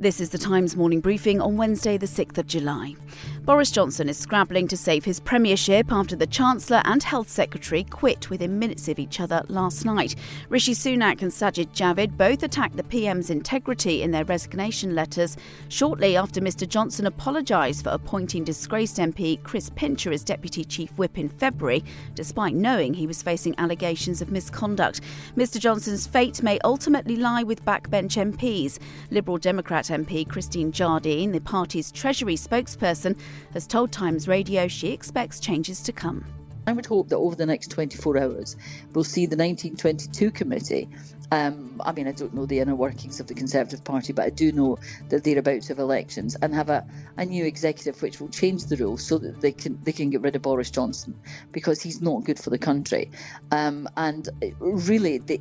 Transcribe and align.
This 0.00 0.18
is 0.18 0.30
the 0.30 0.38
Times 0.38 0.76
morning 0.76 1.00
briefing 1.00 1.42
on 1.42 1.58
Wednesday, 1.58 1.98
the 1.98 2.06
6th 2.06 2.38
of 2.38 2.46
July. 2.46 2.96
Boris 3.42 3.70
Johnson 3.70 4.08
is 4.08 4.16
scrabbling 4.16 4.66
to 4.68 4.76
save 4.76 5.04
his 5.04 5.20
premiership 5.20 5.92
after 5.92 6.16
the 6.16 6.26
Chancellor 6.26 6.80
and 6.86 7.02
Health 7.02 7.28
Secretary 7.28 7.84
quit 7.84 8.30
within 8.30 8.58
minutes 8.58 8.88
of 8.88 8.98
each 8.98 9.20
other 9.20 9.42
last 9.48 9.84
night. 9.84 10.14
Rishi 10.48 10.72
Sunak 10.72 11.20
and 11.20 11.30
Sajid 11.30 11.74
Javid 11.74 12.16
both 12.16 12.42
attacked 12.42 12.78
the 12.78 12.82
PM's 12.82 13.28
integrity 13.28 14.00
in 14.00 14.10
their 14.10 14.24
resignation 14.24 14.94
letters 14.94 15.36
shortly 15.68 16.16
after 16.16 16.40
Mr 16.40 16.66
Johnson 16.66 17.04
apologised 17.04 17.84
for 17.84 17.90
appointing 17.90 18.42
disgraced 18.42 18.96
MP 18.96 19.42
Chris 19.42 19.68
Pincher 19.68 20.12
as 20.12 20.24
Deputy 20.24 20.64
Chief 20.64 20.90
Whip 20.96 21.18
in 21.18 21.28
February, 21.28 21.84
despite 22.14 22.54
knowing 22.54 22.94
he 22.94 23.06
was 23.06 23.22
facing 23.22 23.54
allegations 23.58 24.22
of 24.22 24.32
misconduct. 24.32 25.02
Mr 25.36 25.58
Johnson's 25.60 26.06
fate 26.06 26.42
may 26.42 26.58
ultimately 26.60 27.16
lie 27.16 27.42
with 27.42 27.66
backbench 27.66 28.16
MPs. 28.16 28.78
Liberal 29.10 29.36
Democrat 29.36 29.89
MP 29.90 30.26
Christine 30.26 30.72
Jardine, 30.72 31.32
the 31.32 31.40
party's 31.40 31.92
Treasury 31.92 32.36
spokesperson, 32.36 33.18
has 33.52 33.66
told 33.66 33.92
Times 33.92 34.26
Radio 34.26 34.66
she 34.66 34.92
expects 34.92 35.40
changes 35.40 35.82
to 35.82 35.92
come. 35.92 36.24
I 36.66 36.72
would 36.72 36.86
hope 36.86 37.08
that 37.08 37.16
over 37.16 37.34
the 37.34 37.46
next 37.46 37.68
24 37.68 38.18
hours, 38.18 38.56
we'll 38.92 39.04
see 39.04 39.26
the 39.26 39.36
1922 39.36 40.30
committee. 40.30 40.88
Um, 41.32 41.80
I 41.84 41.92
mean, 41.92 42.08
I 42.08 42.12
don't 42.12 42.34
know 42.34 42.46
the 42.46 42.58
inner 42.58 42.74
workings 42.74 43.20
of 43.20 43.26
the 43.26 43.34
Conservative 43.34 43.84
Party, 43.84 44.12
but 44.12 44.24
I 44.24 44.30
do 44.30 44.50
know 44.52 44.78
that 45.08 45.22
they're 45.22 45.38
about 45.38 45.62
to 45.62 45.68
have 45.68 45.78
elections 45.78 46.36
and 46.42 46.54
have 46.54 46.70
a, 46.70 46.86
a 47.16 47.24
new 47.24 47.44
executive 47.44 48.02
which 48.02 48.20
will 48.20 48.28
change 48.28 48.66
the 48.66 48.76
rules 48.76 49.02
so 49.02 49.18
that 49.18 49.40
they 49.40 49.52
can 49.52 49.78
they 49.84 49.92
can 49.92 50.10
get 50.10 50.22
rid 50.22 50.34
of 50.34 50.42
Boris 50.42 50.70
Johnson 50.70 51.16
because 51.52 51.80
he's 51.80 52.00
not 52.00 52.24
good 52.24 52.38
for 52.38 52.50
the 52.50 52.58
country. 52.58 53.10
Um, 53.52 53.88
and 53.96 54.28
really, 54.58 55.18
they, 55.18 55.40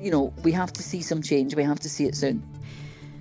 you 0.00 0.10
know, 0.10 0.32
we 0.44 0.52
have 0.52 0.72
to 0.74 0.82
see 0.82 1.02
some 1.02 1.22
change. 1.22 1.54
We 1.54 1.62
have 1.62 1.80
to 1.80 1.90
see 1.90 2.06
it 2.06 2.14
soon. 2.14 2.42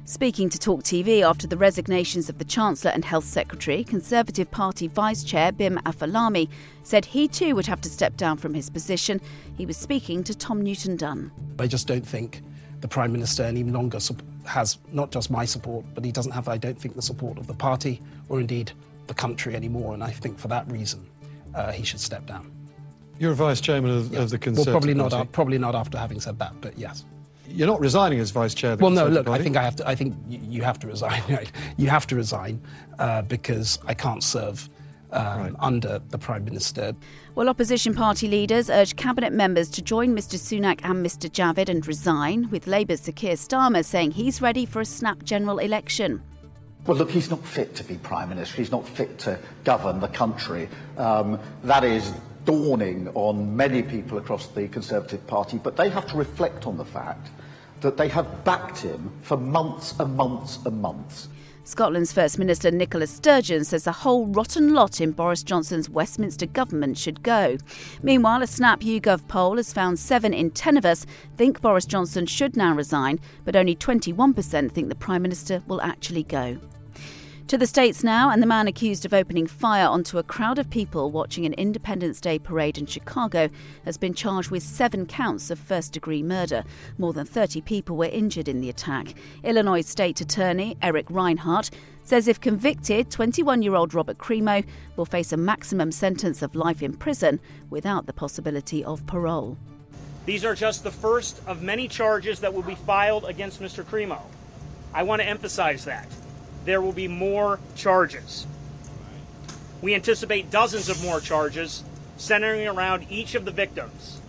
Speaking 0.10 0.48
to 0.52 0.58
Talk 0.58 0.84
TV 0.84 1.22
after 1.22 1.48
the 1.48 1.58
resignations 1.58 2.30
of 2.30 2.38
the 2.38 2.46
Chancellor 2.46 2.92
and 2.92 3.04
Health 3.04 3.26
Secretary, 3.26 3.84
Conservative 3.84 4.50
Party 4.50 4.88
Vice 4.88 5.22
Chair 5.22 5.52
Bim 5.52 5.80
Afolami 5.80 6.48
said 6.82 7.04
he 7.04 7.28
too 7.28 7.56
would 7.56 7.66
have 7.66 7.82
to 7.82 7.90
step 7.90 8.16
down 8.16 8.38
from 8.38 8.54
his 8.54 8.70
position. 8.70 9.20
He 9.58 9.66
was 9.66 9.76
speaking 9.76 10.24
to 10.24 10.34
Tom 10.34 10.62
Newton 10.62 10.96
Dunn. 10.96 11.30
I 11.60 11.68
just 11.68 11.88
don't 11.88 12.08
think 12.08 12.42
the 12.80 12.88
Prime 12.88 13.12
Minister 13.12 13.44
any 13.44 13.66
longer 13.66 14.00
has 14.46 14.78
not 14.94 15.12
just 15.12 15.30
my 15.30 15.44
support, 15.44 15.86
but 15.94 16.06
he 16.06 16.14
doesn't 16.14 16.32
have, 16.32 16.48
I 16.48 16.56
don't 16.56 16.80
think, 16.80 16.96
the 16.96 17.02
support 17.02 17.38
of 17.38 17.46
the 17.46 17.54
party 17.54 18.02
or 18.30 18.40
indeed 18.40 18.72
the 19.08 19.14
country 19.14 19.58
anymore. 19.58 19.94
And 19.94 20.02
I 20.02 20.12
think 20.12 20.40
for 20.40 20.48
that 20.48 20.72
reason, 20.72 21.06
uh, 21.54 21.74
he 21.74 21.84
should 21.84 22.00
step 22.00 22.26
down. 22.26 22.50
You're 23.20 23.34
a 23.34 23.36
vice 23.36 23.60
chairman 23.60 23.92
of, 23.92 24.14
yeah. 24.14 24.22
of 24.22 24.30
the 24.30 24.40
Conservative 24.40 24.74
Well, 24.74 24.80
probably 24.80 24.96
Party. 24.96 25.18
not, 25.18 25.32
probably 25.34 25.58
not 25.58 25.76
after 25.76 25.98
having 25.98 26.22
said 26.22 26.40
that, 26.40 26.54
but 26.62 26.80
yes. 26.80 27.04
You're 27.50 27.68
not 27.68 27.80
resigning 27.80 28.20
as 28.20 28.32
vice 28.32 28.54
chair. 28.54 28.76
well, 28.76 28.92
no. 28.92 29.08
Look, 29.08 29.28
I 29.28 29.40
think 29.40 29.56
I 29.56 29.64
have 29.64 29.76
to. 29.78 29.88
I 29.88 29.96
think 29.96 30.16
you 30.28 30.62
have 30.64 30.80
to 30.80 30.88
resign. 30.88 31.22
you 31.78 31.88
have 31.88 32.08
to 32.08 32.16
resign 32.16 32.62
uh, 33.00 33.22
because 33.24 33.80
I 33.86 33.94
can't 33.94 34.24
serve 34.24 34.70
um, 35.12 35.40
right. 35.40 35.54
under 35.60 36.00
the 36.10 36.18
prime 36.18 36.44
minister. 36.44 36.94
Well, 37.36 37.50
opposition 37.50 37.94
party 37.94 38.28
leaders 38.28 38.70
urge 38.70 38.96
cabinet 38.96 39.34
members 39.34 39.70
to 39.70 39.82
join 39.82 40.16
Mr. 40.16 40.36
Sunak 40.36 40.80
and 40.84 41.06
Mr. 41.06 41.30
Javid 41.30 41.70
and 41.70 41.86
resign. 41.88 42.50
With 42.50 42.68
Labour's 42.68 43.02
Sir 43.02 43.12
Keir 43.12 43.36
Starmer 43.36 43.86
saying 43.86 44.12
he's 44.12 44.42
ready 44.42 44.66
for 44.66 44.82
a 44.82 44.86
snap 44.86 45.24
general 45.24 45.60
election. 45.60 46.22
Well, 46.86 46.98
look, 46.98 47.12
he's 47.12 47.30
not 47.30 47.44
fit 47.46 47.76
to 47.76 47.84
be 47.84 47.96
prime 47.96 48.30
minister. 48.30 48.58
He's 48.58 48.72
not 48.72 48.88
fit 48.88 49.20
to 49.20 49.38
govern 49.66 50.00
the 50.00 50.08
country. 50.08 50.70
Um, 50.98 51.40
that 51.64 51.84
is 51.84 52.14
dawning 52.46 53.10
on 53.10 53.56
many 53.56 53.84
people 53.84 54.18
across 54.18 54.48
the 54.48 54.70
Conservative 54.70 55.26
Party, 55.28 55.60
but 55.62 55.76
they 55.76 55.90
have 55.90 56.08
to 56.08 56.18
reflect 56.18 56.66
on 56.66 56.78
the 56.78 56.86
fact 56.86 57.28
that 57.82 57.98
they 57.98 58.08
have 58.10 58.44
backed 58.44 58.80
him 58.80 59.12
for 59.22 59.38
months 59.38 59.94
and 60.00 60.16
months 60.16 60.60
and 60.66 60.82
months. 60.82 61.30
Scotland's 61.68 62.14
First 62.14 62.40
Minister 62.40 62.72
Nicola 62.72 63.08
Sturgeon 63.08 63.66
says 63.66 63.84
the 63.84 63.92
whole 63.92 64.28
rotten 64.28 64.74
lot 64.74 65.02
in 65.02 65.12
Boris 65.12 65.44
Johnson's 65.44 65.90
Westminster 65.90 66.46
government 66.46 66.98
should 66.98 67.24
go. 67.24 67.58
Meanwhile, 68.02 68.42
a 68.42 68.48
Snap 68.48 68.80
YouGov 68.80 69.28
poll 69.28 69.58
has 69.58 69.74
found 69.74 70.00
7 70.00 70.34
in 70.34 70.52
10 70.52 70.78
of 70.78 70.86
us 70.86 71.06
think 71.36 71.60
Boris 71.60 71.86
Johnson 71.86 72.26
should 72.26 72.56
now 72.56 72.74
resign, 72.74 73.20
but 73.44 73.58
only 73.58 73.76
21% 73.76 74.72
think 74.72 74.88
the 74.88 74.96
Prime 74.96 75.22
Minister 75.22 75.62
will 75.68 75.82
actually 75.82 76.24
go. 76.24 76.58
To 77.48 77.58
the 77.58 77.66
States 77.66 78.04
now, 78.04 78.30
and 78.30 78.44
the 78.44 78.48
man 78.48 78.68
accused 78.68 79.06
of 79.06 79.14
opening 79.14 79.48
fire 79.48 79.88
onto 79.88 80.18
a 80.18 80.24
crowd 80.24 80.60
of 80.60 80.70
people 80.70 81.12
watching 81.12 81.46
an 81.46 81.54
Independence 81.54 82.20
Day 82.20 82.38
parade 82.38 82.78
in 82.78 82.86
Chicago 82.88 83.48
has 83.86 83.98
been 83.98 84.14
charged 84.14 84.52
with 84.52 84.64
seven 84.64 85.06
counts 85.06 85.50
of 85.50 85.58
first 85.58 85.94
degree 85.94 86.22
murder. 86.22 86.66
More 86.98 87.14
than 87.14 87.26
30 87.26 87.62
people 87.62 87.96
were 87.96 88.08
injured 88.08 88.50
in 88.50 88.60
the 88.60 88.70
attack. 88.70 89.14
Illinois 89.46 89.80
State 89.80 90.20
Attorney 90.20 90.76
Eric 90.82 91.08
Rinehart 91.08 91.72
says 92.04 92.28
if 92.28 92.42
convicted, 92.42 93.10
21 93.10 93.62
year 93.62 93.76
old 93.76 93.94
Robert 93.94 94.18
Crimo 94.18 94.66
will 94.98 95.06
face 95.06 95.32
a 95.32 95.38
maximum 95.38 95.94
sentence 95.94 96.42
of 96.42 96.54
life 96.54 96.84
in 96.84 96.98
prison 96.98 97.40
without 97.70 98.08
the 98.08 98.14
possibility 98.14 98.84
of 98.84 99.08
parole. 99.08 99.58
These 100.26 100.44
are 100.44 100.54
just 100.54 100.84
the 100.84 100.92
first 100.92 101.42
of 101.48 101.62
many 101.62 101.88
charges 101.88 102.42
that 102.42 102.54
will 102.54 102.62
be 102.62 102.76
filed 102.76 103.24
against 103.24 103.62
Mr. 103.62 103.86
Crimo. 103.86 104.20
I 104.94 105.04
want 105.04 105.22
to 105.22 105.28
emphasize 105.28 105.86
that 105.86 106.10
there 106.68 106.82
will 106.82 106.92
be 106.92 107.08
more 107.08 107.60
charges. 107.76 108.46
We 109.82 109.96
anticipate 109.96 110.52
dozens 110.52 110.90
of 110.90 111.02
more 111.02 111.22
charges 111.22 111.82
centering 112.18 112.68
around 112.68 113.06
each 113.10 113.36
of 113.36 113.46
the 113.46 113.52
victims 113.52 114.22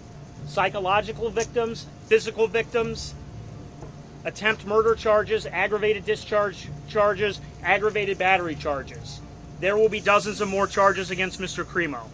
psychological 0.46 1.28
victims, 1.28 1.84
physical 2.06 2.46
victims, 2.46 3.14
attempt 4.24 4.64
murder 4.64 4.94
charges, 4.94 5.44
aggravated 5.46 6.06
discharge 6.06 6.68
charges, 6.88 7.40
aggravated 7.62 8.16
battery 8.16 8.54
charges. 8.54 9.20
There 9.60 9.76
will 9.76 9.90
be 9.90 10.00
dozens 10.00 10.40
of 10.40 10.48
more 10.48 10.66
charges 10.66 11.10
against 11.10 11.38
Mr. 11.38 11.64
Crimo. 11.64 12.06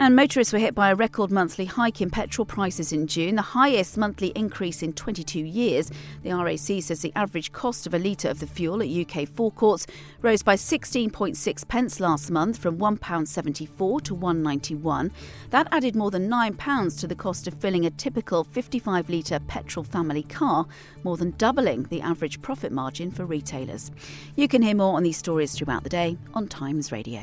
And 0.00 0.14
motorists 0.14 0.52
were 0.52 0.60
hit 0.60 0.76
by 0.76 0.90
a 0.90 0.94
record 0.94 1.32
monthly 1.32 1.64
hike 1.64 2.00
in 2.00 2.08
petrol 2.08 2.46
prices 2.46 2.92
in 2.92 3.08
June, 3.08 3.34
the 3.34 3.42
highest 3.42 3.98
monthly 3.98 4.28
increase 4.28 4.80
in 4.80 4.92
22 4.92 5.40
years. 5.40 5.90
The 6.22 6.32
RAC 6.32 6.80
says 6.82 7.02
the 7.02 7.12
average 7.16 7.50
cost 7.50 7.84
of 7.84 7.94
a 7.94 7.98
litre 7.98 8.28
of 8.28 8.38
the 8.38 8.46
fuel 8.46 8.80
at 8.80 8.88
UK 8.88 9.28
forecourts 9.28 9.88
rose 10.22 10.44
by 10.44 10.54
16.6 10.54 11.66
pence 11.66 11.98
last 11.98 12.30
month 12.30 12.58
from 12.58 12.78
£1.74 12.78 14.02
to 14.04 14.16
£1.91. 14.16 15.10
That 15.50 15.66
added 15.72 15.96
more 15.96 16.12
than 16.12 16.30
£9 16.30 17.00
to 17.00 17.08
the 17.08 17.16
cost 17.16 17.48
of 17.48 17.54
filling 17.54 17.84
a 17.84 17.90
typical 17.90 18.44
55 18.44 19.10
litre 19.10 19.40
petrol 19.48 19.82
family 19.82 20.22
car, 20.22 20.68
more 21.02 21.16
than 21.16 21.32
doubling 21.32 21.82
the 21.84 22.02
average 22.02 22.40
profit 22.40 22.70
margin 22.70 23.10
for 23.10 23.26
retailers. 23.26 23.90
You 24.36 24.46
can 24.46 24.62
hear 24.62 24.76
more 24.76 24.96
on 24.96 25.02
these 25.02 25.16
stories 25.16 25.56
throughout 25.56 25.82
the 25.82 25.90
day 25.90 26.16
on 26.34 26.46
Times 26.46 26.92
Radio. 26.92 27.22